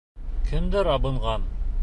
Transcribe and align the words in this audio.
Кемдер 0.47 0.91
абынған. 0.95 1.47